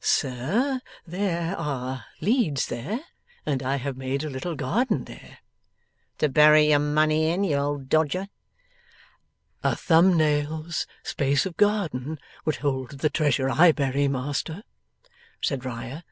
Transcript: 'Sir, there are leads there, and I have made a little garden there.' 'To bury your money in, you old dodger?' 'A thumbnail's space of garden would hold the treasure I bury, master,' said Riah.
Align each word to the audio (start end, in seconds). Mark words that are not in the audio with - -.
'Sir, 0.00 0.82
there 1.06 1.56
are 1.56 2.04
leads 2.20 2.66
there, 2.66 3.00
and 3.46 3.62
I 3.62 3.76
have 3.76 3.96
made 3.96 4.22
a 4.22 4.28
little 4.28 4.54
garden 4.54 5.04
there.' 5.04 5.38
'To 6.18 6.28
bury 6.28 6.68
your 6.68 6.78
money 6.78 7.30
in, 7.30 7.42
you 7.42 7.56
old 7.56 7.88
dodger?' 7.88 8.28
'A 9.64 9.76
thumbnail's 9.76 10.86
space 11.02 11.46
of 11.46 11.56
garden 11.56 12.18
would 12.44 12.56
hold 12.56 12.98
the 12.98 13.08
treasure 13.08 13.48
I 13.48 13.72
bury, 13.72 14.08
master,' 14.08 14.62
said 15.40 15.64
Riah. 15.64 16.02